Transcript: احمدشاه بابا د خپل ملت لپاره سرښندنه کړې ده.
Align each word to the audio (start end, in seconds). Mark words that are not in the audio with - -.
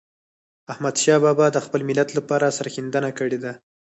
احمدشاه 0.71 1.19
بابا 1.25 1.47
د 1.51 1.57
خپل 1.65 1.81
ملت 1.89 2.09
لپاره 2.17 2.55
سرښندنه 2.57 3.09
کړې 3.19 3.37
ده. 3.43 3.53